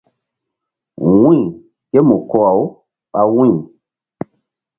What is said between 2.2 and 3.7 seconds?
ko-aw ɓa wu̧y.